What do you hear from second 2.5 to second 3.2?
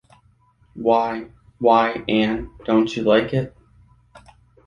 don’t you